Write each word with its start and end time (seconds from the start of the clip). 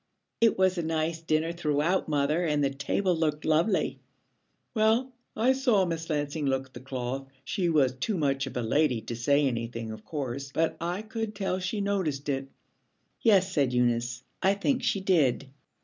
'It 0.39 0.57
was 0.57 0.79
a 0.79 0.81
nice 0.81 1.21
dinner 1.21 1.51
throughout, 1.51 2.09
mother, 2.09 2.43
and 2.43 2.63
the 2.63 2.71
table 2.71 3.15
looked 3.15 3.45
lovely.' 3.45 3.99
'Well, 4.73 5.13
I 5.37 5.53
saw 5.53 5.85
Miss 5.85 6.09
Lansing 6.09 6.47
look 6.47 6.65
at 6.65 6.73
the 6.73 6.79
cloth. 6.79 7.27
She 7.43 7.69
was 7.69 7.93
too 7.93 8.17
much 8.17 8.47
of 8.47 8.57
a 8.57 8.63
lady 8.63 8.99
to 9.01 9.15
say 9.15 9.45
anything, 9.45 9.91
of 9.91 10.03
course, 10.03 10.51
but 10.51 10.75
I 10.81 11.03
could 11.03 11.35
tell 11.35 11.59
she 11.59 11.81
noticed 11.81 12.29
it.' 12.29 12.49
'Yes,' 13.21 13.51
said 13.51 13.73
Eunice, 13.73 14.23
'I 14.41 14.55
think 14.55 14.81
she 14.83 15.01
did.' 15.01 15.49